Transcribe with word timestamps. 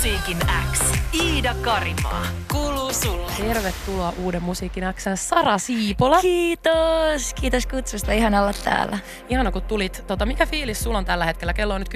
Musiikin 0.00 0.38
X. 0.72 0.80
Iida 1.12 1.54
Karimaa. 1.54 2.26
Kuuluu 2.52 2.92
sulle. 2.92 3.32
Tervetuloa 3.36 4.12
Uuden 4.18 4.42
musiikin 4.42 4.84
Xn 4.92 5.16
Sara 5.16 5.58
Siipola. 5.58 6.20
Kiitos, 6.20 7.34
kiitos 7.34 7.66
kutsusta. 7.66 8.12
Ihan 8.12 8.34
olla 8.34 8.52
täällä. 8.64 8.98
Ihana 9.28 9.52
kun 9.52 9.62
tulit. 9.62 10.04
Tota, 10.06 10.26
mikä 10.26 10.46
fiilis 10.46 10.82
sulla 10.82 10.98
on 10.98 11.04
tällä 11.04 11.24
hetkellä? 11.24 11.52
Kello 11.52 11.74
on 11.74 11.80
nyt 11.80 11.88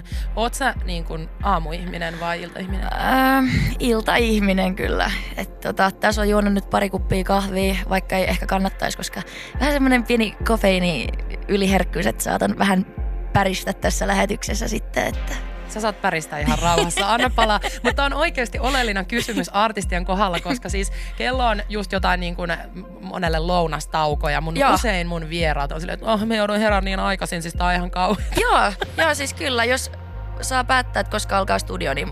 10.38. 0.00 0.02
Oot 0.36 0.54
sä 0.54 0.74
niin 0.84 1.04
kuin 1.04 1.28
aamuihminen 1.42 2.20
vai 2.20 2.42
iltaihminen? 2.42 2.88
Ähm, 2.92 3.46
iltaihminen 3.78 4.74
kyllä. 4.74 5.10
Et, 5.36 5.60
tota, 5.60 5.90
tässä 5.90 6.20
on 6.20 6.28
juonut 6.28 6.52
nyt 6.52 6.70
pari 6.70 6.90
kuppia 6.90 7.24
kahvia, 7.24 7.74
vaikka 7.88 8.16
ei 8.16 8.24
ehkä 8.24 8.46
kannattaisi, 8.46 8.96
koska 8.96 9.22
vähän 9.60 9.72
semmoinen 9.72 10.04
pieni 10.04 10.36
kofeiini 10.46 11.08
yliherkkyys, 11.48 12.06
että 12.06 12.24
saatan 12.24 12.58
vähän 12.58 12.86
päristä 13.32 13.72
tässä 13.72 14.06
lähetyksessä 14.06 14.68
sitten, 14.68 15.06
että 15.06 15.51
Sä 15.72 15.80
saat 15.80 16.00
päristää 16.00 16.38
ihan 16.38 16.58
rauhassa, 16.58 17.12
anna 17.14 17.30
palaa. 17.30 17.60
Mutta 17.82 18.04
on 18.04 18.12
oikeasti 18.12 18.58
oleellinen 18.58 19.06
kysymys 19.06 19.48
artistien 19.48 20.04
kohdalla, 20.04 20.40
koska 20.40 20.68
siis 20.68 20.92
kello 21.16 21.46
on 21.46 21.62
just 21.68 21.92
jotain 21.92 22.20
niin 22.20 22.36
kuin 22.36 22.52
monelle 23.00 23.38
lounastauko 23.38 24.28
ja 24.28 24.40
mun, 24.40 24.56
Joo. 24.56 24.74
usein 24.74 25.06
mun 25.06 25.28
vieraat 25.28 25.72
on 25.72 25.80
silleen, 25.80 25.94
että 25.94 26.12
oh, 26.12 26.26
me 26.26 26.36
joudun 26.36 26.58
herään 26.58 26.84
niin 26.84 27.00
aikaisin, 27.00 27.42
siis 27.42 27.54
tää 27.54 27.66
on 27.66 27.74
ihan 27.74 27.90
kauhean. 27.90 28.28
joo, 28.40 28.72
joo, 28.98 29.14
siis 29.14 29.34
kyllä, 29.34 29.64
jos 29.64 29.92
saa 30.40 30.64
päättää, 30.64 31.00
että 31.00 31.10
koska 31.10 31.38
alkaa 31.38 31.58
studio 31.58 31.94
niin, 31.94 32.08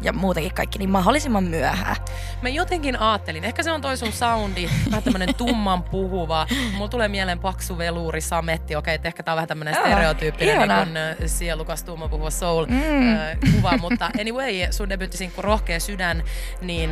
ja 0.00 0.12
muutenkin 0.12 0.54
kaikki, 0.54 0.78
niin 0.78 0.90
mahdollisimman 0.90 1.44
myöhään. 1.44 1.96
Mä 2.42 2.48
jotenkin 2.48 3.00
ajattelin, 3.00 3.44
ehkä 3.44 3.62
se 3.62 3.72
on 3.72 3.80
toi 3.80 3.96
sun 3.96 4.12
soundi, 4.12 4.68
vähän 4.90 5.02
tämmönen 5.02 5.34
tumman 5.34 5.82
puhuva. 5.82 6.46
Mulla 6.76 6.88
tulee 6.88 7.08
mieleen 7.08 7.38
paksu 7.38 7.78
veluuri, 7.78 8.20
sametti, 8.20 8.76
okei, 8.76 8.94
että 8.94 9.08
ehkä 9.08 9.22
tää 9.22 9.34
on 9.34 9.36
vähän 9.36 9.48
tämmönen 9.48 9.74
Joo, 9.74 9.84
stereotyyppinen 9.86 10.54
ihanaa. 10.54 10.84
niin 10.84 11.16
kun, 11.18 11.28
sielukas 11.28 11.82
tumman 11.84 12.10
puhuva 12.10 12.30
soul 12.30 12.66
Mm. 12.66 13.12
äh, 13.16 13.38
kuva, 13.54 13.76
mutta 13.78 14.10
anyway, 14.20 14.52
sun 14.70 14.88
debuttisinkku 14.88 15.42
Rohkea 15.42 15.80
sydän, 15.80 16.22
niin 16.60 16.90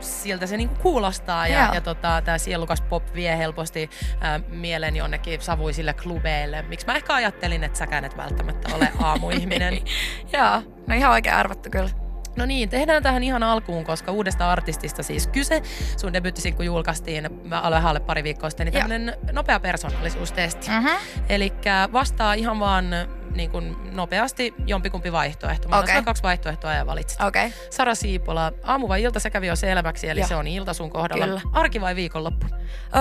siltä 0.00 0.46
se 0.46 0.56
niinku 0.56 0.74
kuulostaa 0.82 1.46
ja, 1.48 1.62
Joo. 1.64 1.74
ja 1.74 1.80
tota, 1.80 2.22
tää 2.24 2.38
sielukas 2.38 2.80
pop 2.80 3.14
vie 3.14 3.38
helposti 3.38 3.90
äh, 4.24 4.42
mielen 4.48 4.96
jonnekin 4.96 5.40
savuisille 5.40 5.94
klubeille. 5.94 6.62
Miksi 6.62 6.86
mä 6.86 6.94
ehkä 6.94 7.14
ajattelin, 7.14 7.64
että 7.64 7.78
säkään 7.78 8.04
et 8.04 8.16
välttämättä 8.16 8.74
ole 8.74 8.88
aamuihminen. 9.02 9.74
Joo, 10.32 10.62
no 10.86 10.94
ihan 10.94 11.12
oikein 11.12 11.36
arvattu 11.36 11.70
kyllä. 11.70 12.01
No 12.36 12.46
niin, 12.46 12.68
tehdään 12.68 13.02
tähän 13.02 13.22
ihan 13.22 13.42
alkuun, 13.42 13.84
koska 13.84 14.12
uudesta 14.12 14.52
artistista 14.52 15.02
siis 15.02 15.26
kyse. 15.26 15.62
Sun 15.96 16.12
debuttisinkku 16.12 16.62
julkaistiin 16.62 17.40
mä 17.44 17.60
aloin 17.60 17.84
alle 17.84 18.00
pari 18.00 18.24
viikkoa 18.24 18.50
sitten, 18.50 18.66
niin 18.66 18.74
Joo. 18.74 18.80
tämmönen 18.80 19.16
nopea 19.32 19.60
persoonallisuustesti. 19.60 20.68
Mm-hmm. 20.68 20.98
Eli 21.28 21.52
vastaa 21.92 22.34
ihan 22.34 22.60
vaan 22.60 22.90
niin 23.34 23.50
kuin 23.50 23.76
nopeasti 23.92 24.54
jompikumpi 24.66 25.12
vaihtoehto. 25.12 25.68
Mä 25.68 25.86
sulle 25.86 26.02
kaksi 26.02 26.22
vaihtoehtoa 26.22 26.72
ja 26.72 26.86
valitset. 26.86 27.20
Okei. 27.20 27.46
Okay. 27.46 27.58
Sara 27.70 27.94
Siipola, 27.94 28.52
aamu 28.62 28.88
vai 28.88 29.02
ilta, 29.02 29.20
se 29.20 29.30
kävi 29.30 29.46
jo 29.46 29.56
selväksi, 29.56 30.08
eli 30.08 30.20
Joo. 30.20 30.28
se 30.28 30.36
on 30.36 30.46
ilta 30.46 30.74
sun 30.74 30.90
kohdalla. 30.90 31.26
Kyllä. 31.26 31.40
Arki 31.52 31.80
vai 31.80 31.96
viikonloppu? 31.96 32.46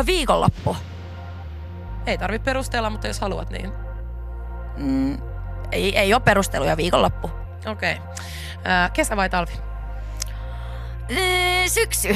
Viikonloppu. 0.05 0.77
Ei 2.05 2.17
tarvi 2.17 2.39
perustella, 2.39 2.89
mutta 2.89 3.07
jos 3.07 3.19
haluat, 3.19 3.49
niin 3.49 3.71
Mm, 4.77 5.17
ei, 5.71 5.97
ei 5.97 6.13
ole 6.13 6.21
perusteluja 6.21 6.77
viikonloppu. 6.77 7.31
okei. 7.71 7.93
Okay. 7.93 8.07
Kesä 8.93 9.15
vai 9.15 9.29
talvi? 9.29 9.51
Syksy. 11.67 12.15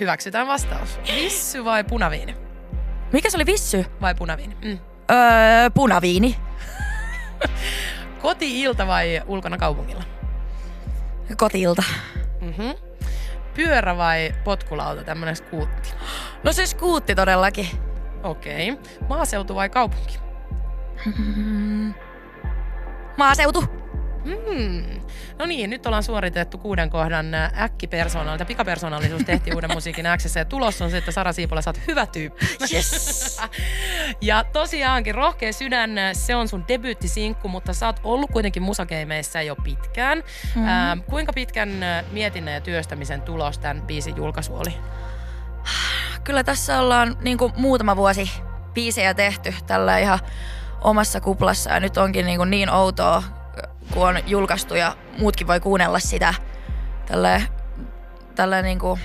Hyväksytään 0.00 0.46
vastaus. 0.46 1.00
Vissy 1.16 1.64
vai 1.64 1.84
punaviini? 1.84 2.36
Mikä 3.12 3.30
se 3.30 3.36
oli 3.36 3.46
vissy? 3.46 3.86
Vai 4.00 4.14
punaviini? 4.14 4.56
Mm. 4.64 4.78
Öö, 5.10 5.70
punaviini. 5.74 6.36
Koti-ilta 8.22 8.86
vai 8.86 9.22
ulkona 9.26 9.58
kaupungilla? 9.58 10.04
Kotilta. 11.36 11.82
Mm-hmm. 12.40 12.74
Pyörä 13.54 13.96
vai 13.96 14.34
potkulauta, 14.44 15.04
tämmönen 15.04 15.36
skuutti? 15.36 15.94
No 16.44 16.52
se 16.52 16.66
skuutti 16.66 17.14
todellakin. 17.14 17.68
Okei. 18.22 18.70
Okay. 18.70 18.84
Maaseutu 19.08 19.54
vai 19.54 19.68
kaupunki? 19.68 20.18
Mm. 21.06 21.94
Maaseutu. 23.16 23.79
Mm. 24.24 25.00
No 25.38 25.46
niin, 25.46 25.70
nyt 25.70 25.86
ollaan 25.86 26.02
suoritettu 26.02 26.58
kuuden 26.58 26.90
kohdan 26.90 27.34
ä, 27.34 27.50
äkkipersonaalita. 27.60 28.44
Pikapersonaalisuus 28.44 29.22
tehtiin 29.24 29.54
uuden 29.54 29.72
musiikin 29.74 30.06
Xssä 30.16 30.40
ja 30.40 30.44
tulos 30.44 30.82
on 30.82 30.90
se, 30.90 30.98
että 30.98 31.12
Sara 31.12 31.32
Siipola, 31.32 31.62
sä 31.62 31.70
oot 31.70 31.80
hyvä 31.88 32.06
tyyppi. 32.06 32.46
Yes. 32.74 33.40
Ja 34.20 34.44
tosiaankin 34.44 35.14
Rohkea 35.14 35.52
sydän, 35.52 35.90
se 36.12 36.34
on 36.34 36.48
sun 36.48 36.64
debyyttisinkku, 36.68 37.48
mutta 37.48 37.72
sä 37.72 37.86
oot 37.86 38.00
ollut 38.04 38.30
kuitenkin 38.30 38.62
musakeimeissä 38.62 39.42
jo 39.42 39.56
pitkään. 39.56 40.22
Mhm. 40.56 40.68
Ää, 40.68 40.96
kuinka 41.10 41.32
pitkän 41.32 41.82
ä, 41.82 42.04
mietinnän 42.12 42.54
ja 42.54 42.60
työstämisen 42.60 43.22
tulos 43.22 43.58
tämän 43.58 43.82
biisin 43.82 44.16
julkaisu 44.16 44.56
oli? 44.56 44.74
Kyllä 46.24 46.44
tässä 46.44 46.80
ollaan 46.80 47.16
niin 47.20 47.38
kuin 47.38 47.52
muutama 47.56 47.96
vuosi 47.96 48.30
biisejä 48.74 49.14
tehty 49.14 49.54
tällä 49.66 49.98
ihan 49.98 50.18
omassa 50.80 51.20
kuplassa 51.20 51.70
ja 51.70 51.80
nyt 51.80 51.96
onkin 51.96 52.26
niin, 52.26 52.50
niin 52.50 52.70
outoa, 52.70 53.22
kun 53.94 54.08
on 54.08 54.18
julkaistu 54.26 54.74
ja 54.74 54.96
muutkin 55.18 55.46
voi 55.46 55.60
kuunnella 55.60 55.98
sitä 55.98 56.34
tällä, 57.06 57.40
tällä 58.34 58.62
niin 58.62 58.78
kuin, 58.78 59.00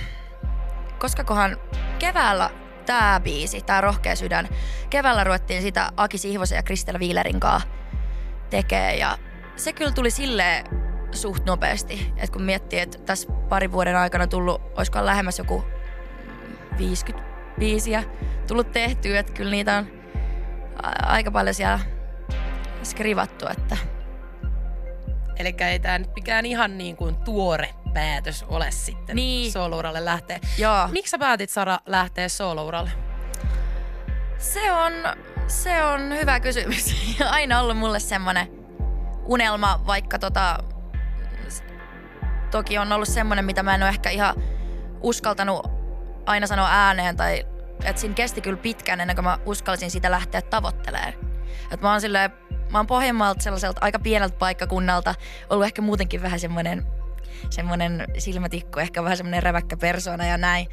koska 0.98 1.24
kohan 1.24 1.56
keväällä 1.98 2.50
tämä 2.86 3.20
biisi, 3.24 3.62
tämä 3.62 3.80
Rohkea 3.80 4.16
sydän, 4.16 4.48
keväällä 4.90 5.24
ruvettiin 5.24 5.62
sitä 5.62 5.90
Aki 5.96 6.18
Sihvosen 6.18 6.56
ja 6.56 6.62
Kristellä 6.62 7.00
Viilerin 7.00 7.40
kanssa 7.40 7.68
tekee 8.50 8.96
ja 8.96 9.18
se 9.56 9.72
kyllä 9.72 9.92
tuli 9.92 10.10
silleen 10.10 10.64
suht 11.12 11.44
nopeasti, 11.44 12.12
että 12.16 12.32
kun 12.32 12.42
miettii, 12.42 12.80
että 12.80 12.98
tässä 12.98 13.32
parin 13.48 13.72
vuoden 13.72 13.96
aikana 13.96 14.26
tullut, 14.26 14.62
olisikohan 14.76 15.06
lähemmäs 15.06 15.38
joku 15.38 15.64
50 16.78 17.26
biisiä 17.58 18.04
tullut 18.48 18.72
tehtyä, 18.72 19.20
että 19.20 19.32
kyllä 19.32 19.50
niitä 19.50 19.78
on 19.78 19.86
aika 21.02 21.30
paljon 21.30 21.54
siellä 21.54 21.80
skrivattu, 22.82 23.46
että 23.48 23.76
Eli 25.36 25.54
ei 25.60 25.78
tämä 25.78 25.98
nyt 25.98 26.10
mikään 26.14 26.46
ihan 26.46 26.78
niin 26.78 26.96
kuin 26.96 27.16
tuore 27.16 27.68
päätös 27.94 28.44
ole 28.48 28.70
sitten 28.70 29.16
Niin. 29.16 29.52
solouralle 29.52 30.04
lähteä. 30.04 30.38
joo. 30.58 30.88
Miksi 30.92 31.10
sä 31.10 31.18
päätit 31.18 31.50
Sara 31.50 31.78
lähteä 31.86 32.28
solouralle? 32.28 32.90
Se 34.38 34.72
on, 34.72 34.92
se 35.46 35.84
on 35.84 36.00
hyvä 36.14 36.40
kysymys. 36.40 36.96
Aina 37.30 37.60
ollut 37.60 37.76
mulle 37.78 38.00
semmonen 38.00 38.48
unelma, 39.24 39.80
vaikka 39.86 40.18
tota, 40.18 40.58
toki 42.50 42.78
on 42.78 42.92
ollut 42.92 43.08
semmonen, 43.08 43.44
mitä 43.44 43.62
mä 43.62 43.74
en 43.74 43.82
ole 43.82 43.88
ehkä 43.88 44.10
ihan 44.10 44.34
uskaltanut 45.00 45.66
aina 46.26 46.46
sanoa 46.46 46.68
ääneen 46.70 47.16
tai 47.16 47.46
että 47.84 48.00
siinä 48.00 48.14
kesti 48.14 48.40
kyllä 48.40 48.56
pitkään 48.56 49.00
ennen 49.00 49.16
kuin 49.16 49.24
mä 49.24 49.38
uskalsin 49.46 49.90
sitä 49.90 50.10
lähteä 50.10 50.42
tavoittelemaan. 50.42 51.12
Et 51.70 51.80
mä 51.80 51.90
oon 51.90 52.00
silleen, 52.00 52.30
mä 52.70 52.78
oon 52.78 52.86
Pohjanmaalta 52.86 53.42
sellaiselta 53.42 53.80
aika 53.84 53.98
pieneltä 53.98 54.36
paikkakunnalta 54.38 55.14
ollut 55.50 55.66
ehkä 55.66 55.82
muutenkin 55.82 56.22
vähän 56.22 56.40
semmoinen 56.40 56.86
semmoinen 57.50 58.04
silmätikku, 58.18 58.78
ehkä 58.78 59.02
vähän 59.02 59.16
semmoinen 59.16 59.42
räväkkä 59.42 59.76
persona 59.76 60.26
ja 60.26 60.38
näin. 60.38 60.66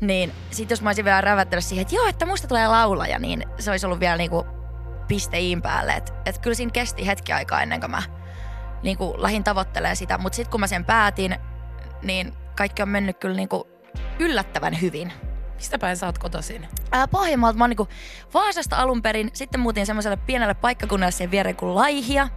Niin 0.00 0.32
sit 0.50 0.70
jos 0.70 0.82
mä 0.82 0.88
olisin 0.88 1.04
vielä 1.04 1.20
rävättänyt 1.20 1.64
siihen, 1.64 1.82
että 1.82 1.94
joo, 1.94 2.06
että 2.06 2.26
musta 2.26 2.48
tulee 2.48 2.68
laulaja, 2.68 3.18
niin 3.18 3.42
se 3.58 3.70
olisi 3.70 3.86
ollut 3.86 4.00
vielä 4.00 4.16
niinku 4.16 4.46
piste 5.08 5.38
iin 5.38 5.62
päälle. 5.62 5.92
Että 5.92 6.12
et 6.26 6.38
kyllä 6.38 6.54
siinä 6.54 6.72
kesti 6.72 7.06
hetki 7.06 7.32
aikaa 7.32 7.62
ennen 7.62 7.80
kuin 7.80 7.90
mä 7.90 8.02
niinku 8.82 9.14
lähdin 9.18 9.44
tavoittelemaan 9.44 9.96
sitä. 9.96 10.18
Mutta 10.18 10.36
sitten 10.36 10.50
kun 10.50 10.60
mä 10.60 10.66
sen 10.66 10.84
päätin, 10.84 11.36
niin 12.02 12.32
kaikki 12.56 12.82
on 12.82 12.88
mennyt 12.88 13.18
kyllä 13.18 13.36
niinku 13.36 13.68
yllättävän 14.18 14.80
hyvin. 14.80 15.12
Mistä 15.58 15.78
päin 15.78 15.96
sä 15.96 16.06
oot 16.06 16.18
kotoisin? 16.18 16.68
Ää, 16.92 17.08
Pohjanmaalta 17.08 17.58
mä 17.58 17.64
oon 17.64 17.70
niinku 17.70 17.88
Vaasasta 18.34 18.76
alun 18.76 19.02
perin, 19.02 19.30
sitten 19.32 19.60
muutin 19.60 19.86
semmoiselle 19.86 20.16
pienelle 20.16 20.54
paikkakunnalle 20.54 21.12
sen 21.12 21.30
viereen 21.30 21.56
kuin 21.56 21.74
Laihia. 21.74 22.28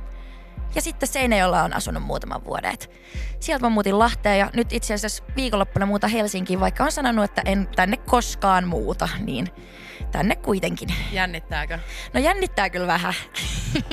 Ja 0.76 0.82
sitten 0.82 1.10
Seinäjoella 1.10 1.64
on 1.64 1.74
asunut 1.74 2.04
muutaman 2.04 2.44
vuoden. 2.46 2.74
Sieltä 3.40 3.66
mä 3.66 3.70
muutin 3.70 4.00
Lahteen 4.00 4.40
ja 4.40 4.50
nyt 4.54 4.74
itse 4.74 4.94
asiassa 4.94 5.24
viikonloppuna 5.36 5.86
muuta 5.86 6.08
Helsinkiin, 6.08 6.60
vaikka 6.60 6.84
on 6.84 6.92
sanonut, 6.92 7.26
että 7.26 7.42
en 7.46 7.68
tänne 7.76 7.98
koskaan 7.98 8.68
muuta, 8.68 9.10
niin 9.20 9.50
tänne 10.12 10.36
kuitenkin. 10.36 10.90
Jännittääkö? 11.12 11.80
No 12.14 12.20
jännittää 12.20 12.70
kyllä 12.70 12.88
vähän. 12.88 13.14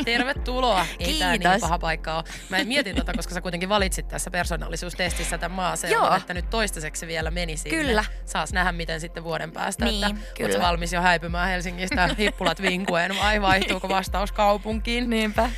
Tervetuloa. 0.05 0.87
Ei 0.99 1.07
niin 1.07 1.31
Kiitos. 1.31 1.61
paha 1.61 1.79
paikka 1.79 2.15
ole. 2.17 2.25
Mä 2.49 2.65
mietin 2.65 2.97
tota, 2.97 3.13
koska 3.13 3.35
sä 3.35 3.41
kuitenkin 3.41 3.69
valitsit 3.69 4.09
tässä 4.09 4.31
persoonallisuustestissä 4.31 5.39
tämän 5.39 5.57
maaseudun, 5.57 6.05
Joo. 6.05 6.17
että 6.17 6.35
nyt 6.35 6.51
toistaiseksi 6.51 7.01
se 7.01 7.07
vielä 7.07 7.31
meni 7.31 7.57
sinne. 7.57 7.79
Kyllä. 7.79 8.05
Saas 8.25 8.53
nähdä, 8.53 8.73
miten 8.73 9.01
sitten 9.01 9.25
vuoden 9.25 9.53
päästä. 9.53 9.85
Niin, 9.85 10.05
että 10.17 10.21
kyllä. 10.37 10.61
Valmis 10.61 10.93
jo 10.93 11.01
häipymään 11.01 11.49
Helsingistä 11.49 12.09
hippulat 12.19 12.63
vinkuen 12.63 13.17
vai 13.23 13.43
vaihtuuko 13.43 13.89
vastaus 13.89 14.33
kaupunkiin? 14.33 15.11
Niinpä. 15.11 15.43
Äh, 15.43 15.51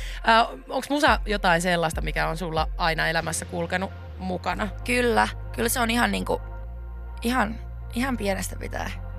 Onko 0.69 0.87
musa 0.89 1.19
jotain 1.25 1.61
sellaista, 1.61 2.01
mikä 2.01 2.27
on 2.27 2.37
sulla 2.37 2.67
aina 2.77 3.07
elämässä 3.07 3.45
kulkenut 3.45 3.91
mukana? 4.17 4.67
Kyllä, 4.85 5.27
kyllä 5.55 5.69
se 5.69 5.79
on 5.79 5.89
ihan 5.89 6.11
niinku, 6.11 6.41
ihan, 7.21 7.59
ihan 7.93 8.17
pienestä 8.17 8.55
pitää. 8.55 9.10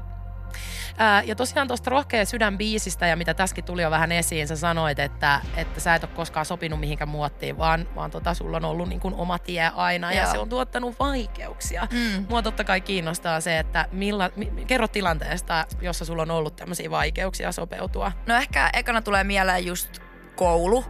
Ää, 0.98 1.22
ja 1.22 1.34
tosiaan 1.36 1.68
tuosta 1.68 1.90
Rohkea 1.90 2.24
sydän 2.24 2.58
biisistä 2.58 3.06
ja 3.06 3.16
mitä 3.16 3.34
tässäkin 3.34 3.64
tuli 3.64 3.82
jo 3.82 3.90
vähän 3.90 4.12
esiin, 4.12 4.48
sä 4.48 4.56
sanoit, 4.56 4.98
että, 4.98 5.40
että 5.56 5.80
sä 5.80 5.94
et 5.94 6.04
ole 6.04 6.12
koskaan 6.14 6.46
sopinut 6.46 6.80
mihinkään 6.80 7.08
muottiin, 7.08 7.58
vaan, 7.58 7.88
vaan 7.94 8.10
tota, 8.10 8.34
sulla 8.34 8.56
on 8.56 8.64
ollut 8.64 8.88
niin 8.88 9.00
kuin 9.00 9.14
oma 9.14 9.38
tie 9.38 9.70
aina 9.74 10.12
ja 10.12 10.22
Joo. 10.22 10.32
se 10.32 10.38
on 10.38 10.48
tuottanut 10.48 10.98
vaikeuksia. 11.00 11.88
Mm. 11.90 12.26
Mua 12.28 12.42
totta 12.42 12.64
kai 12.64 12.80
kiinnostaa 12.80 13.40
se, 13.40 13.58
että 13.58 13.88
milla, 13.92 14.30
mi, 14.36 14.52
kerro 14.66 14.88
tilanteesta, 14.88 15.66
jossa 15.80 16.04
sulla 16.04 16.22
on 16.22 16.30
ollut 16.30 16.56
tämmöisiä 16.56 16.90
vaikeuksia 16.90 17.52
sopeutua. 17.52 18.12
No 18.26 18.36
ehkä 18.36 18.70
ekana 18.72 19.02
tulee 19.02 19.24
mieleen 19.24 19.66
just 19.66 19.98
koulu. 20.36 20.84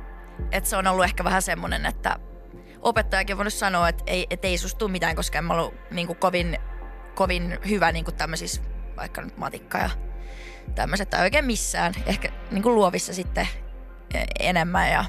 Että 0.52 0.70
se 0.70 0.76
on 0.76 0.86
ollut 0.86 1.04
ehkä 1.04 1.24
vähän 1.24 1.42
semmonen, 1.42 1.86
että 1.86 2.16
opettajakin 2.80 3.34
on 3.34 3.38
voinut 3.38 3.52
sanoa, 3.52 3.88
että 3.88 4.04
ei, 4.06 4.26
et 4.30 4.44
ei 4.44 4.58
susta 4.58 4.88
mitään, 4.88 5.16
koska 5.16 5.38
en 5.38 5.44
mä 5.44 5.54
ollut 5.54 5.74
niin 5.90 6.06
kuin 6.06 6.18
kovin, 6.18 6.58
kovin 7.14 7.58
hyvä 7.68 7.92
niin 7.92 8.04
kuin 8.04 8.14
tämmöisissä, 8.14 8.62
vaikka 8.96 9.22
nyt 9.22 9.36
matikka 9.36 9.78
ja 9.78 9.90
tämmöiset, 10.74 11.10
tai 11.10 11.20
oikein 11.20 11.44
missään. 11.44 11.94
Ehkä 12.06 12.28
niin 12.50 12.62
kuin 12.62 12.74
luovissa 12.74 13.14
sitten 13.14 13.48
e- 14.14 14.48
enemmän 14.48 14.90
ja 14.90 15.04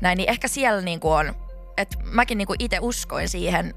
näin. 0.00 0.16
Niin 0.16 0.30
ehkä 0.30 0.48
siellä 0.48 0.80
niin 0.80 1.00
kuin 1.00 1.12
on, 1.12 1.34
että 1.76 1.96
mäkin 2.04 2.38
niin 2.38 2.46
kuin 2.46 2.62
itse 2.62 2.78
uskoin 2.80 3.28
siihen 3.28 3.74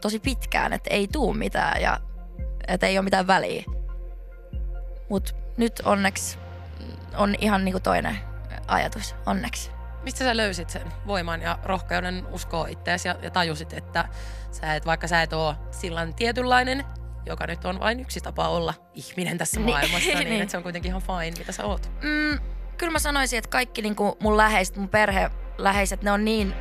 tosi 0.00 0.18
pitkään, 0.18 0.72
että 0.72 0.90
ei 0.90 1.08
tuu 1.08 1.34
mitään 1.34 1.82
ja 1.82 2.00
että 2.68 2.86
ei 2.86 2.98
ole 2.98 3.04
mitään 3.04 3.26
väliä. 3.26 3.64
Mutta 5.08 5.32
nyt 5.56 5.82
onneksi 5.84 6.38
on 7.16 7.34
ihan 7.40 7.64
niinku 7.64 7.80
toinen 7.80 8.18
ajatus, 8.68 9.14
onneksi. 9.26 9.70
Mistä 10.02 10.18
sä 10.24 10.36
löysit 10.36 10.70
sen 10.70 10.92
voiman 11.06 11.42
ja 11.42 11.58
rohkeuden 11.64 12.26
uskoa 12.30 12.66
itseäsi 12.66 13.08
ja, 13.08 13.16
ja 13.22 13.30
tajusit, 13.30 13.72
että 13.72 14.08
sä 14.50 14.74
et, 14.74 14.86
vaikka 14.86 15.08
sä 15.08 15.22
et 15.22 15.32
ole 15.32 15.56
sillan 15.70 16.14
tietynlainen, 16.14 16.84
joka 17.26 17.46
nyt 17.46 17.64
on 17.64 17.80
vain 17.80 18.00
yksi 18.00 18.20
tapa 18.20 18.48
olla 18.48 18.74
ihminen 18.94 19.38
tässä 19.38 19.60
Niin, 19.60 19.70
maailmassa, 19.70 20.08
niin, 20.18 20.28
niin. 20.28 20.42
että 20.42 20.50
se 20.50 20.56
on 20.56 20.62
kuitenkin 20.62 20.88
ihan 20.88 21.02
fine, 21.02 21.38
mitä 21.38 21.52
sä 21.52 21.64
oot. 21.64 21.90
Mm, 22.02 22.38
kyllä 22.78 22.92
mä 22.92 22.98
sanoisin, 22.98 23.38
että 23.38 23.50
kaikki 23.50 23.82
niinku 23.82 24.16
mun 24.20 24.36
läheiset, 24.36 24.76
mun 24.76 24.88
perhe 24.88 25.30
läheiset, 25.58 26.02
ne 26.02 26.12
on 26.12 26.24
niin, 26.24 26.54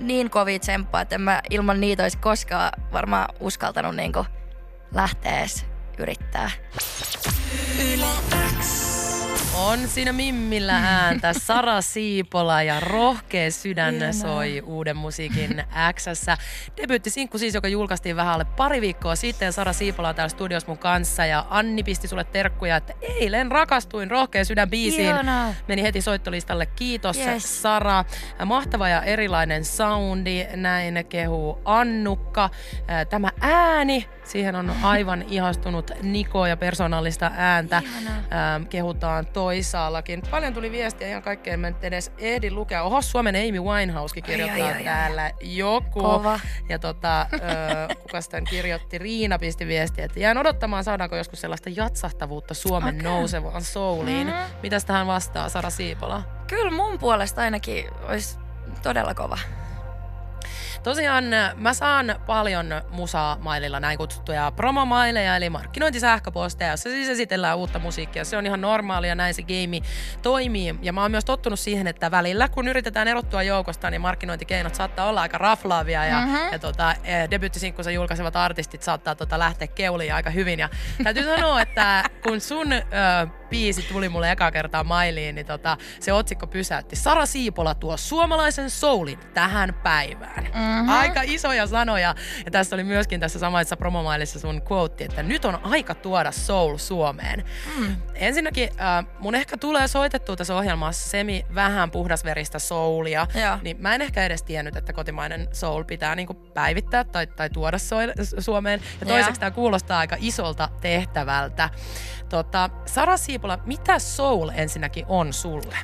niin 0.00 0.30
kovia 0.30 0.58
tsemppaa, 0.58 1.00
että 1.00 1.14
en 1.14 1.20
mä 1.20 1.40
ilman 1.50 1.80
niitä 1.80 2.02
olisi 2.02 2.18
koskaan 2.18 2.72
varmaan 2.92 3.28
uskaltanut 3.40 3.96
niinku 3.96 4.26
lähteä 4.94 5.38
edes 5.38 5.66
yrittää. 5.98 6.50
On 9.56 9.88
siinä 9.88 10.12
Mimmillä 10.12 10.76
ääntä 10.76 11.32
Sara 11.46 11.80
Siipola 11.80 12.62
ja 12.62 12.80
rohkea 12.80 13.50
sydän 13.50 13.94
Ihanaa. 13.94 14.12
soi 14.12 14.62
uuden 14.66 14.96
musiikin 14.96 15.64
Xssä. 15.94 16.36
Debyyttisinkku 16.76 17.38
siis, 17.38 17.54
joka 17.54 17.68
julkaistiin 17.68 18.16
vähän 18.16 18.32
alle 18.34 18.44
pari 18.44 18.80
viikkoa 18.80 19.16
sitten. 19.16 19.52
Sara 19.52 19.72
Siipola 19.72 20.08
on 20.08 20.14
täällä 20.14 20.28
studiossa 20.28 20.68
mun 20.68 20.78
kanssa 20.78 21.26
ja 21.26 21.46
Anni 21.50 21.82
pisti 21.82 22.08
sulle 22.08 22.24
terkkuja, 22.24 22.76
että 22.76 22.92
eilen 23.02 23.50
rakastuin 23.50 24.10
rohkea 24.10 24.44
sydän 24.44 24.70
biisiin. 24.70 25.08
Ihanaa. 25.08 25.54
Meni 25.68 25.82
heti 25.82 26.00
soittolistalle. 26.00 26.66
Kiitos 26.66 27.18
Yes. 27.18 27.62
Sara. 27.62 28.04
Mahtava 28.46 28.88
ja 28.88 29.02
erilainen 29.02 29.64
soundi. 29.64 30.46
Näin 30.56 31.04
kehuu 31.08 31.58
Annukka. 31.64 32.50
Tämä 33.10 33.30
ääni, 33.40 34.08
siihen 34.24 34.54
on 34.56 34.72
aivan 34.82 35.22
ihastunut 35.28 35.90
Niko 36.02 36.46
ja 36.46 36.56
persoonallista 36.56 37.30
ääntä. 37.36 37.76
Ähm, 37.76 38.66
kehutaan 38.70 39.26
toisaallakin. 39.26 40.22
Paljon 40.30 40.54
tuli 40.54 40.70
viestiä 40.70 41.08
ihan 41.08 41.22
kaikkeen, 41.22 41.60
mä 41.60 41.70
nyt 41.70 41.84
edes 41.84 42.12
ehdin 42.18 42.54
lukea. 42.54 42.82
Oho, 42.82 43.02
Suomen 43.02 43.34
Amy 43.34 43.60
Winehousekin 43.60 44.24
kirjoittaa 44.24 44.66
Ai, 44.66 44.72
ai, 44.72 44.76
ai, 44.78 44.84
täällä 44.84 45.30
joku. 45.40 46.02
Kova. 46.02 46.40
Ja 46.68 46.78
tota, 46.78 47.20
ö, 47.32 47.94
kuka 48.02 48.18
tämän 48.30 48.44
kirjoitti? 48.44 48.98
Riina 48.98 49.38
pisti 49.38 49.66
viestiä, 49.66 50.04
että 50.04 50.20
jään 50.20 50.38
odottamaan, 50.38 50.84
saadaanko 50.84 51.16
joskus 51.16 51.40
sellaista 51.40 51.70
jatsahtavuutta 51.76 52.54
Suomen 52.54 52.94
Okei. 52.94 53.02
nousevaan 53.02 53.62
souliin. 53.62 54.26
Mhm. 54.26 54.36
Mitäs 54.62 54.84
tähän 54.84 55.06
vastaa 55.06 55.48
Sara 55.48 55.70
Siipola? 55.70 56.22
Kyllä 56.46 56.70
mun 56.70 56.98
puolesta 56.98 57.40
ainakin 57.40 57.84
olisi 58.08 58.38
todella 58.82 59.14
kova. 59.14 59.38
Tosiaan 60.82 61.34
äh, 61.34 61.54
mä 61.56 61.74
saan 61.74 62.14
paljon 62.26 62.66
musa-maililla 62.90 63.80
näin 63.80 63.98
kutsuttuja 63.98 64.50
promomaileja, 64.56 65.36
eli 65.36 65.50
markkinointisähköposteja, 65.50 66.70
jossa 66.70 66.90
siis 66.90 67.08
esitellään 67.08 67.58
uutta 67.58 67.78
musiikkia. 67.78 68.24
Se 68.24 68.36
on 68.36 68.46
ihan 68.46 68.60
normaalia, 68.60 69.14
näin 69.14 69.34
se 69.34 69.42
game 69.42 69.80
toimii. 70.22 70.74
Ja 70.82 70.92
mä 70.92 71.02
oon 71.02 71.10
myös 71.10 71.24
tottunut 71.24 71.58
siihen, 71.60 71.86
että 71.86 72.10
välillä 72.10 72.48
kun 72.48 72.68
yritetään 72.68 73.08
erottua 73.08 73.42
joukosta, 73.42 73.90
niin 73.90 74.00
markkinointikeinot 74.00 74.74
saattaa 74.74 75.08
olla 75.08 75.20
aika 75.22 75.38
raflaavia 75.38 76.04
ja, 76.06 76.20
Mhm. 76.20 76.36
ja 76.52 76.58
tota, 76.58 76.94
eh, 77.04 77.30
debyttisinkkunsa 77.30 77.90
julkaisevat 77.90 78.36
artistit 78.36 78.82
saattaa 78.82 79.14
tota 79.14 79.38
lähteä 79.38 79.68
keuliin 79.68 80.14
aika 80.14 80.30
hyvin. 80.30 80.58
Ja 80.58 80.68
täytyy 81.04 81.24
sanoa, 81.36 81.60
että 81.60 82.04
kun 82.22 82.40
sun 82.40 82.72
ö, 82.72 82.82
biisi 83.52 83.82
tuli 83.82 84.08
mulle 84.08 84.30
eka 84.32 84.50
kertaa 84.50 84.84
mailiin, 84.84 85.34
niin 85.34 85.46
tota, 85.46 85.76
se 86.00 86.12
otsikko 86.12 86.46
pysäytti. 86.46 86.96
Sara 86.96 87.26
Siipola 87.26 87.74
tuo 87.74 87.96
suomalaisen 87.96 88.70
soulin 88.70 89.18
tähän 89.34 89.74
päivään. 89.82 90.44
Mhm. 90.44 90.88
Aika 90.88 91.20
isoja 91.24 91.66
sanoja. 91.66 92.14
Ja 92.44 92.50
tässä 92.50 92.76
oli 92.76 92.84
myöskin 92.84 93.20
tässä 93.20 93.38
samaisessa 93.38 93.76
promomailissa 93.76 94.40
sun 94.40 94.62
quote, 94.72 95.04
että 95.04 95.22
nyt 95.22 95.44
on 95.44 95.58
aika 95.62 95.94
tuoda 95.94 96.32
soul 96.32 96.76
Suomeen. 96.76 97.44
Mm. 97.78 97.96
Ensinnäkin 98.14 98.68
äh, 98.80 99.06
mun 99.18 99.34
ehkä 99.34 99.56
tulee 99.56 99.88
soitettua 99.88 100.36
tässä 100.36 100.56
ohjelmassa 100.56 101.10
semi 101.10 101.46
vähän 101.54 101.90
puhdasveristä 101.90 102.58
soulia. 102.58 103.26
Joo. 103.34 103.58
Niin 103.62 103.76
mä 103.80 103.94
en 103.94 104.02
ehkä 104.02 104.26
edes 104.26 104.42
tiennyt, 104.42 104.76
että 104.76 104.92
kotimainen 104.92 105.48
soul 105.52 105.82
pitää 105.84 106.14
niinku 106.14 106.34
päivittää 106.34 107.04
tai, 107.04 107.26
tai 107.26 107.50
tuoda 107.50 107.76
soil- 107.78 108.40
Suomeen. 108.40 108.80
Ja 109.00 109.06
toiseksi 109.06 109.40
tämä 109.40 109.50
kuulostaa 109.50 109.98
aika 109.98 110.16
isolta 110.20 110.68
tehtävältä. 110.80 111.70
Tota, 112.32 112.70
Sara 112.86 113.16
Siipola, 113.16 113.58
mitä 113.66 113.98
soul 113.98 114.50
ensinnäkin 114.54 115.04
on 115.08 115.32
sulle? 115.32 115.76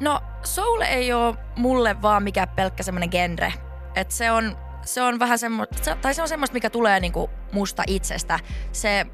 No 0.00 0.20
soul 0.44 0.80
ei 0.80 1.12
ole 1.12 1.36
mulle 1.56 2.02
vaan 2.02 2.22
mikään 2.22 2.48
pelkkä 2.48 2.82
semmoinen 2.82 3.10
genre. 3.10 3.52
Et 3.94 4.10
se 4.10 4.30
on, 4.30 4.56
se 4.84 5.02
on 5.02 5.18
vähän 5.18 5.38
semmoista, 5.38 5.96
tai 6.02 6.14
se 6.14 6.22
on 6.22 6.28
semmoista, 6.28 6.54
mikä 6.54 6.70
tulee 6.70 7.00
niinku 7.00 7.30
musta 7.52 7.82
itsestä. 7.86 8.40
Se 8.72 9.06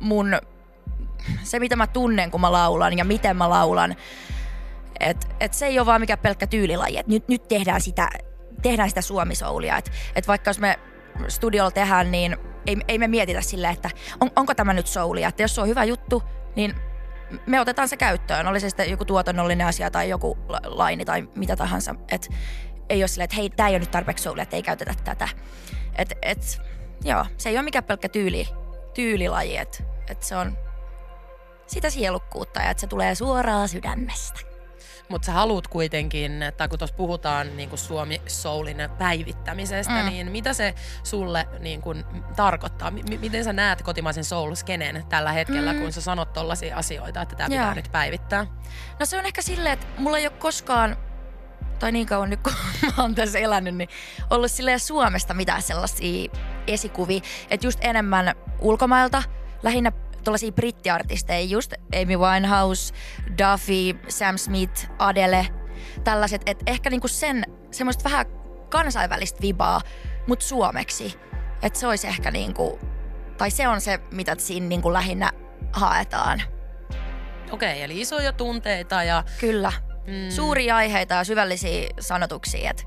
mun, 0.00 0.38
se 1.42 1.58
mitä 1.58 1.76
mä 1.76 1.86
tunnen, 1.86 2.30
kun 2.30 2.40
mä 2.40 2.52
laulan 2.52 2.98
ja 2.98 3.04
miten 3.04 3.36
mä 3.36 3.50
laulan. 3.50 3.96
Et, 5.00 5.28
et 5.40 5.54
se 5.54 5.66
ei 5.66 5.78
ole 5.78 5.86
vaan 5.86 6.00
mikään 6.00 6.18
pelkkä 6.18 6.46
tyylilaji, 6.46 6.98
että 6.98 7.12
nyt, 7.12 7.28
nyt 7.28 7.48
tehdään 7.48 7.80
sitä, 7.80 8.08
tehdään 8.62 8.88
sitä 8.88 9.02
suomisoulia. 9.02 9.76
Et, 9.76 9.92
et 10.14 10.28
vaikka 10.28 10.50
jos 10.50 10.58
me 10.58 10.78
studiolla 11.28 11.70
tehdään, 11.70 12.10
niin 12.10 12.36
ei, 12.66 12.76
ei 12.88 12.98
me 12.98 13.08
mietitä 13.08 13.40
silleen, 13.40 13.72
että 13.72 13.90
on, 14.20 14.30
onko 14.36 14.54
tämä 14.54 14.72
nyt 14.72 14.86
soulia. 14.86 15.28
Että 15.28 15.42
jos 15.42 15.54
se 15.54 15.60
on 15.60 15.68
hyvä 15.68 15.84
juttu, 15.84 16.22
niin 16.56 16.74
me 17.46 17.60
otetaan 17.60 17.88
se 17.88 17.96
käyttöön. 17.96 18.46
Oli 18.46 18.60
se 18.60 18.68
sitten 18.68 18.90
joku 18.90 19.04
tuotannollinen 19.04 19.66
asia 19.66 19.90
tai 19.90 20.08
joku 20.08 20.38
la- 20.48 20.60
laini 20.64 21.04
tai 21.04 21.28
mitä 21.34 21.56
tahansa. 21.56 21.94
Et 22.10 22.28
ei 22.88 23.02
ole 23.02 23.08
silleen, 23.08 23.24
että 23.24 23.36
hei, 23.36 23.50
tämä 23.50 23.68
ei 23.68 23.72
ole 23.72 23.78
nyt 23.78 23.90
tarpeeksi 23.90 24.24
soulia, 24.24 24.42
että 24.42 24.56
ei 24.56 24.62
käytetä 24.62 24.94
tätä. 25.04 25.28
Et, 25.96 26.12
et, 26.22 26.60
joo, 27.04 27.26
se 27.36 27.48
ei 27.48 27.56
ole 27.56 27.64
mikään 27.64 27.84
pelkkä 27.84 28.08
tyyli, 28.08 28.48
tyylilaji, 28.94 29.56
että 29.56 29.84
et 30.10 30.22
se 30.22 30.36
on 30.36 30.58
sitä 31.66 31.90
sielukkuutta 31.90 32.60
ja 32.60 32.70
että 32.70 32.80
se 32.80 32.86
tulee 32.86 33.14
suoraan 33.14 33.68
sydämestä. 33.68 34.55
Mutta 35.08 35.26
sä 35.26 35.32
haluat 35.32 35.68
kuitenkin, 35.68 36.32
tai 36.56 36.68
kun 36.68 36.78
tuossa 36.78 36.96
puhutaan 36.96 37.56
niin 37.56 37.68
kuin 37.68 37.78
Suomi 37.78 38.22
Soulin 38.26 38.76
päivittämisestä, 38.98 40.02
Mm. 40.02 40.06
niin 40.08 40.30
mitä 40.32 40.52
se 40.52 40.74
sulle 41.02 41.48
niin 41.58 41.80
kuin, 41.82 42.04
tarkoittaa? 42.36 42.90
M- 42.90 43.20
miten 43.20 43.44
sä 43.44 43.52
näet 43.52 43.82
kotimaisen 43.82 44.24
soul-skenen 44.24 45.04
tällä 45.08 45.32
hetkellä, 45.32 45.72
Mm. 45.72 45.80
kun 45.80 45.92
sä 45.92 46.00
sanot 46.00 46.32
tollaisia 46.32 46.76
asioita, 46.76 47.22
että 47.22 47.36
tämä 47.36 47.48
pitää 47.48 47.74
nyt 47.74 47.88
päivittää? 47.92 48.46
No 49.00 49.06
se 49.06 49.18
on 49.18 49.26
ehkä 49.26 49.42
silleen, 49.42 49.72
että 49.72 49.86
mulla 49.98 50.18
ei 50.18 50.26
ole 50.26 50.36
koskaan, 50.38 50.96
tai 51.78 51.92
niin 51.92 52.06
kauan 52.06 52.30
nyt 52.30 52.40
kun 52.42 52.52
mä 52.96 53.02
oon 53.02 53.14
tässä 53.14 53.38
elänyt, 53.38 53.74
niin 53.74 53.88
ollut 54.30 54.50
silleen 54.50 54.80
Suomesta 54.80 55.34
mitään 55.34 55.62
sellaisia 55.62 56.30
esikuvia. 56.66 57.20
Että 57.50 57.66
just 57.66 57.78
enemmän 57.82 58.34
ulkomailta, 58.60 59.22
lähinnä 59.62 59.92
tuollaisia 60.26 60.52
brittiartisteja, 60.52 61.40
just 61.40 61.72
Amy 62.02 62.16
Winehouse, 62.16 62.94
Duffy, 63.38 63.98
Sam 64.08 64.38
Smith, 64.38 64.90
Adele, 64.98 65.46
tällaiset, 66.04 66.42
että 66.46 66.64
ehkä 66.66 66.90
niinku 66.90 67.08
sen 67.08 67.44
semmoista 67.70 68.04
vähän 68.04 68.26
kansainvälistä 68.68 69.42
vibaa, 69.42 69.80
mutta 70.26 70.44
suomeksi. 70.44 71.14
Että 71.62 71.78
se 71.78 71.86
olisi 71.86 72.06
ehkä 72.06 72.30
niinku, 72.30 72.78
tai 73.38 73.50
se 73.50 73.68
on 73.68 73.80
se, 73.80 74.00
mitä 74.10 74.36
siinä 74.38 74.66
niinku 74.66 74.92
lähinnä 74.92 75.30
haetaan. 75.72 76.42
Okei, 77.50 77.82
eli 77.82 78.00
isoja 78.00 78.32
tunteita 78.32 79.02
ja... 79.02 79.24
Kyllä. 79.40 79.72
Mm, 80.06 80.30
suuria 80.30 80.76
aiheita 80.76 81.14
ja 81.14 81.24
syvällisiä 81.24 81.88
sanotuksia. 82.00 82.70
Et, 82.70 82.86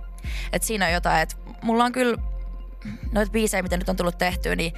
et 0.54 0.64
siinä 0.64 0.86
on 0.86 0.94
jotain, 0.94 1.22
että 1.22 1.36
mulla 1.62 1.84
on 1.84 1.92
kyllä 1.92 2.18
noita 3.12 3.32
biisejä, 3.32 3.64
mitä 3.64 3.78
nyt 3.78 3.90
on 3.90 3.96
tullut 3.96 4.18
tehtyä, 4.18 4.56
niin 4.56 4.74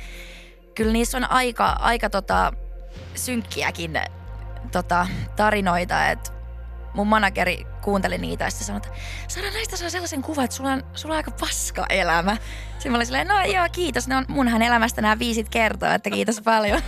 kyllä 0.75 0.93
niissä 0.93 1.17
on 1.17 1.31
aika, 1.31 1.69
aika 1.69 2.09
tota, 2.09 2.53
synkkiäkin 3.15 3.99
tota, 4.71 5.07
tarinoita, 5.35 6.07
että 6.07 6.31
mun 6.93 7.07
manageri 7.07 7.67
kuunteli 7.81 8.17
niitä 8.17 8.43
ja 8.43 8.49
sitten 8.49 8.65
sanoi, 8.67 8.77
että 8.77 8.89
Sara, 9.27 9.51
näistä 9.51 9.77
saa 9.77 9.89
sellaisen 9.89 10.21
kuvan, 10.21 10.45
että 10.45 10.55
sulla 10.55 10.71
on, 10.71 10.83
sulla 10.93 11.13
on 11.13 11.17
aika 11.17 11.31
paska 11.31 11.85
elämä. 11.89 12.37
Sitten 12.71 12.91
mä 12.91 12.95
olin 12.95 13.05
silleen, 13.05 13.27
no 13.27 13.41
joo, 13.41 13.67
kiitos, 13.71 14.07
ne 14.07 14.15
on 14.15 14.25
munhan 14.27 14.61
elämästä 14.61 15.01
nämä 15.01 15.19
viisit 15.19 15.49
kertoo, 15.49 15.91
että 15.91 16.09
kiitos 16.09 16.41
paljon. 16.41 16.81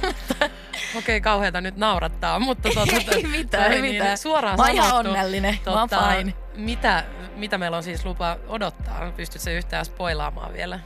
Okei, 0.98 1.22
kauheata 1.22 1.62
nyt 1.62 1.78
naurattaa, 1.78 2.40
mutta 2.40 2.70
tota, 2.75 3.12
Ei 3.16 3.24
mitään, 3.24 3.72
ei 3.72 3.82
niin 3.82 3.96
mitään. 3.96 4.18
suoraan 4.18 4.58
Mä 4.58 4.63
oon 4.63 4.72
ihan 4.72 4.94
onnellinen, 4.94 5.60
mä 5.66 5.72
oon 5.72 5.90
tota, 5.90 6.12
fine. 6.18 6.34
Mitä, 6.56 7.04
mitä 7.36 7.58
meillä 7.58 7.78
on 7.78 7.84
siis 7.84 8.06
lupa 8.06 8.38
odottaa? 8.48 9.12
Pystytkö 9.16 9.52
yhtään 9.52 9.86
spoilaamaan 9.86 10.54
vielä? 10.54 10.80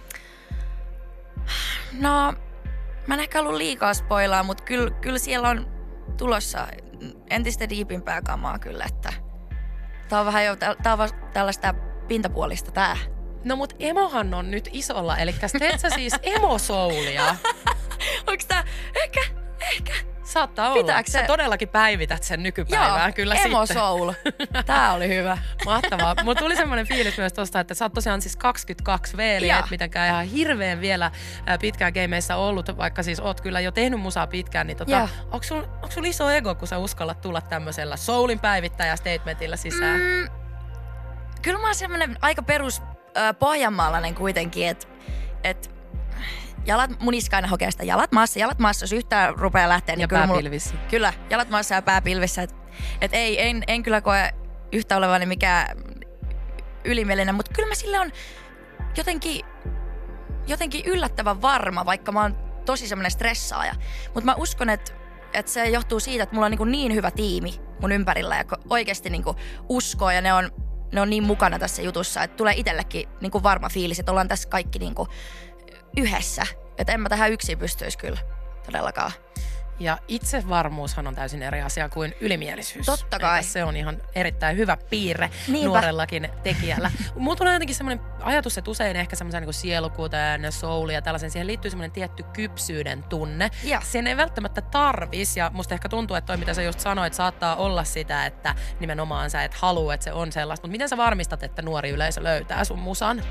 No, 1.93 2.33
mä 3.07 3.13
en 3.13 3.19
ehkä 3.19 3.39
ollut 3.39 3.53
liikaa 3.53 3.93
spoilaa, 3.93 4.43
mutta 4.43 4.63
kyllä, 4.63 4.91
kyllä 4.91 5.19
siellä 5.19 5.49
on 5.49 5.67
tulossa 6.17 6.67
entistä 7.29 7.69
diipimpää 7.69 8.21
kamaa 8.21 8.59
kyllä, 8.59 8.85
että 8.87 9.13
tää 10.09 10.19
on 10.19 10.25
vähän 10.25 10.45
jo, 10.45 10.55
tää 10.55 10.93
on 10.93 11.09
tällaista 11.33 11.73
pintapuolista 12.07 12.71
tää. 12.71 12.97
No 13.43 13.55
mut 13.55 13.73
emohan 13.79 14.33
on 14.33 14.51
nyt 14.51 14.69
isolla, 14.71 15.17
eli 15.17 15.35
teet 15.59 15.79
sä 15.79 15.89
siis 15.89 16.13
emosoulia? 16.23 17.35
Onks 18.27 18.45
tää, 18.45 18.63
ehkä, 19.03 19.21
ehkä, 19.61 19.93
Saattaa 20.27 20.71
olla. 20.71 20.83
Pitääkö 20.83 21.11
Sä 21.11 21.19
se- 21.19 21.25
todellakin 21.27 21.69
päivität 21.69 22.23
sen 22.23 22.43
nykypäivään 22.43 23.01
joo, 23.09 23.13
kyllä 23.15 23.35
emo 23.35 23.65
sitten. 23.65 23.83
soul. 23.83 24.11
Tää 24.65 24.93
oli 24.93 25.07
hyvä. 25.07 25.37
Mahtavaa. 25.65 26.15
Mulla 26.23 26.35
tuli 26.35 26.55
semmoinen 26.55 26.87
fiilis 26.87 27.17
myös 27.17 27.33
tosta, 27.33 27.59
että 27.59 27.73
sä 27.73 27.85
oot 27.85 27.93
tosiaan 27.93 28.21
siis 28.21 28.35
22 28.35 29.17
V, 29.17 29.19
eli 29.19 29.49
et 29.49 29.65
mitenkään 29.71 30.07
ihan 30.09 30.25
hirveän 30.25 30.81
vielä 30.81 31.11
ää, 31.45 31.57
pitkään 31.57 31.93
gameissa 31.93 32.35
ollut, 32.35 32.77
vaikka 32.77 33.03
siis 33.03 33.19
oot 33.19 33.41
kyllä 33.41 33.59
jo 33.59 33.71
tehnyt 33.71 33.99
musaa 33.99 34.27
pitkään, 34.27 34.67
niin 34.67 34.77
tota, 34.77 35.09
onko 35.23 35.43
sul, 35.43 35.61
onko 35.61 35.91
sul 35.91 36.03
iso 36.03 36.29
ego, 36.29 36.55
kun 36.55 36.67
sä 36.67 36.77
uskallat 36.77 37.21
tulla 37.21 37.41
tämmöisellä 37.41 37.95
soulin 37.97 38.39
päivittäjä 38.39 38.95
statementilla 38.95 39.55
sisään? 39.57 39.99
Mm, 39.99 40.27
kyllä 41.41 41.59
mä 41.59 41.65
oon 41.67 41.75
semmonen 41.75 42.17
aika 42.21 42.43
perus 42.43 42.81
äh, 43.17 43.35
pohjanmaalainen 43.39 44.15
kuitenkin, 44.15 44.67
että 44.67 44.87
et, 45.43 45.76
jalat, 46.67 46.99
mun 46.99 47.13
iska 47.13 47.35
aina 47.35 47.47
hokee 47.47 47.71
sitä 47.71 47.83
jalat 47.83 48.11
maassa, 48.11 48.39
jalat 48.39 48.59
maassa, 48.59 48.83
jos 48.83 48.93
yhtään 48.93 49.35
rupeaa 49.37 49.69
lähteä, 49.69 49.95
niin 49.95 50.01
ja 50.01 50.07
kyllä, 50.07 50.21
mulla- 50.21 50.33
pääpilvissä. 50.33 50.75
kyllä, 50.89 51.13
jalat 51.29 51.49
maassa 51.49 51.75
ja 51.75 51.81
pää 51.81 52.01
pilvissä. 52.01 52.41
Et, 52.41 52.55
et 53.01 53.13
ei, 53.13 53.47
en, 53.47 53.63
en 53.67 53.83
kyllä 53.83 54.01
koe 54.01 54.33
yhtä 54.71 54.97
olevani 54.97 55.25
mikään 55.25 55.77
ylimielinen, 56.85 57.35
mutta 57.35 57.51
kyllä 57.55 57.67
mä 57.67 57.75
sille 57.75 57.99
on 57.99 58.11
jotenkin, 58.97 59.45
jotenkin 60.47 60.85
yllättävän 60.85 61.41
varma, 61.41 61.85
vaikka 61.85 62.11
mä 62.11 62.21
oon 62.21 62.37
tosi 62.65 62.87
semmoinen 62.87 63.11
stressaaja. 63.11 63.75
Mutta 64.13 64.25
mä 64.25 64.35
uskon, 64.35 64.69
että 64.69 64.97
että 65.33 65.51
se 65.51 65.69
johtuu 65.69 65.99
siitä, 65.99 66.23
että 66.23 66.35
mulla 66.35 66.45
on 66.45 66.51
niin, 66.51 66.71
niin 66.71 66.95
hyvä 66.95 67.11
tiimi 67.11 67.53
mun 67.81 67.91
ympärillä 67.91 68.37
ja 68.37 68.43
oikeasti 68.69 69.09
niin 69.09 69.23
uskoo 69.69 70.11
ja 70.11 70.21
ne 70.21 70.33
on, 70.33 70.51
ne 70.93 71.01
on 71.01 71.09
niin 71.09 71.23
mukana 71.23 71.59
tässä 71.59 71.81
jutussa, 71.81 72.23
että 72.23 72.37
tulee 72.37 72.53
itsellekin 72.57 73.09
niin 73.21 73.43
varma 73.43 73.69
fiilis, 73.69 73.99
että 73.99 74.11
ollaan 74.11 74.27
tässä 74.27 74.49
kaikki 74.49 74.79
niin 74.79 74.95
yhdessä. 75.97 76.43
Että 76.77 76.93
en 76.93 76.99
mä 76.99 77.09
tähän 77.09 77.31
yksin 77.31 77.59
pystyisi 77.59 77.97
kyllä 77.97 78.19
todellakaan. 78.65 79.11
Ja 79.79 79.97
itsevarmuushan 80.07 81.07
on 81.07 81.15
täysin 81.15 81.41
eri 81.41 81.61
asia 81.61 81.89
kuin 81.89 82.15
ylimielisyys. 82.21 82.85
Totta 82.85 83.19
kai. 83.19 83.39
Että 83.39 83.51
se 83.51 83.63
on 83.63 83.75
ihan 83.75 84.01
erittäin 84.15 84.57
hyvä 84.57 84.77
piirre 84.89 85.29
Niinpä. 85.47 85.67
nuorellakin 85.67 86.29
tekijällä. 86.43 86.91
Mulla 87.15 87.35
tulee 87.35 87.53
jotenkin 87.53 87.75
semmoinen 87.75 88.05
ajatus, 88.21 88.57
että 88.57 88.71
usein 88.71 88.95
ehkä 88.95 89.15
semmoisen 89.15 89.43
niin 89.43 89.53
sielukuuteen, 89.53 90.51
souli 90.51 90.93
ja 90.93 91.01
tällaisen, 91.01 91.31
siihen 91.31 91.47
liittyy 91.47 91.71
semmoinen 91.71 91.91
tietty 91.91 92.23
kypsyyden 92.23 93.03
tunne. 93.03 93.49
Joo. 93.63 93.81
Sen 93.83 94.07
ei 94.07 94.17
välttämättä 94.17 94.61
tarvis, 94.61 95.37
ja 95.37 95.51
musta 95.53 95.73
ehkä 95.73 95.89
tuntuu, 95.89 96.15
että 96.15 96.27
toi 96.27 96.37
mitä 96.37 96.53
sä 96.53 96.61
just 96.61 96.79
sanoit, 96.79 97.13
saattaa 97.13 97.55
olla 97.55 97.83
sitä, 97.83 98.25
että 98.25 98.55
nimenomaan 98.79 99.29
sä 99.29 99.43
et 99.43 99.53
halua, 99.53 99.93
että 99.93 100.03
se 100.03 100.13
on 100.13 100.31
sellaista. 100.31 100.67
Mutta 100.67 100.71
miten 100.71 100.89
sä 100.89 100.97
varmistat, 100.97 101.43
että 101.43 101.61
nuori 101.61 101.89
yleisö 101.89 102.23
löytää 102.23 102.63
sun 102.63 102.79
musan? 102.79 103.23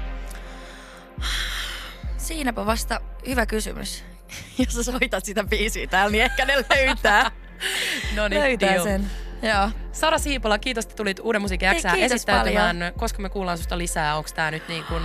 Siinäpä 2.27 2.67
vasta 2.67 3.01
hyvä 3.27 3.47
kysymys. 3.47 4.05
Jos 4.59 4.75
sä 4.75 4.83
soitat 4.83 5.25
sitä 5.25 5.45
biisiä 5.45 5.87
täällä, 5.87 6.11
niin 6.11 6.25
ehkä 6.25 6.45
ne 6.45 6.55
löytää, 6.71 7.31
No 8.17 8.23
löytää 8.31 8.73
deal. 8.73 8.85
sen. 8.85 9.11
Joo. 9.43 9.71
Sara 9.93 10.19
Siipola, 10.19 10.59
kiitos, 10.59 10.85
että 10.85 10.97
tulit 10.97 11.21
Uuden 11.21 11.43
musiikin 11.43 11.69
kiitos 11.71 11.93
esittäytymään. 11.99 12.77
Koska 12.97 13.23
me 13.23 13.29
kuullaan 13.29 13.59
susta 13.59 13.79
lisää, 13.79 14.17
onko 14.17 14.31
tämä 14.35 14.51
nyt 14.51 14.69
niin 14.69 14.85
kuin 14.85 15.03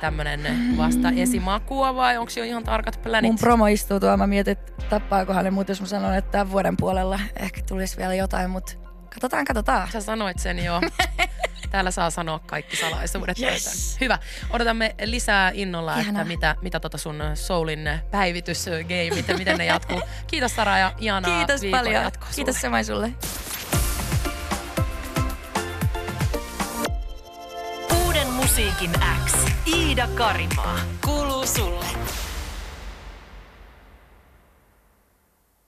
tämmönen 0.00 0.40
vasta 0.76 1.08
esimakua 1.16 1.94
vai 1.94 2.18
onko 2.18 2.32
jo 2.36 2.44
ihan 2.44 2.64
tarkat 2.64 3.02
plänit? 3.02 3.30
Mun 3.30 3.38
promo 3.38 3.66
istuu 3.66 4.00
tuolla. 4.00 4.16
Mä 4.16 4.26
mietin, 4.26 4.52
että 4.52 4.72
tappaakohan 4.90 5.44
ne 5.44 5.50
mut, 5.50 5.68
jos 5.68 5.80
mä 5.80 5.86
sanon, 5.86 6.14
että 6.14 6.30
tämän 6.30 6.50
vuoden 6.50 6.76
puolella 6.76 7.20
ehkä 7.36 7.60
tulisi 7.68 7.96
vielä 7.96 8.14
jotain, 8.14 8.50
mutta 8.50 8.72
katsotaan, 9.14 9.44
katsotaan. 9.44 9.88
Sä 9.92 10.00
sanoit 10.00 10.38
sen 10.38 10.64
jo. 10.64 10.80
Täällä 11.70 11.90
saa 11.90 12.10
sanoa 12.10 12.38
kaikki 12.38 12.76
salaisuudet. 12.76 13.38
Yes. 13.38 13.96
Hyvä. 14.00 14.18
Odotamme 14.50 14.94
lisää 15.04 15.50
innolla, 15.54 15.92
Ihanaa. 15.98 16.22
että 16.22 16.24
mitä, 16.24 16.56
mitä 16.62 16.80
tota 16.80 16.98
sun 16.98 17.22
Soulin 17.34 17.90
päivitysgameit 18.10 19.28
ja 19.28 19.38
miten 19.38 19.58
ne 19.58 19.64
jatkuu. 19.64 20.02
Kiitos 20.26 20.56
Sara 20.56 20.78
ja 20.78 20.92
ihanaa 20.98 21.38
Kiitos 21.46 21.60
paljon. 21.70 22.02
jatkoa 22.04 22.28
Kiitos 22.34 22.60
samoin 22.60 22.84
sulle. 22.84 23.12
Uuden 28.04 28.28
musiikin 28.30 28.90
X. 29.26 29.34
Iida 29.66 30.08
Karimaa. 30.14 30.78
Kuuluu 31.04 31.46
sulle. 31.46 31.84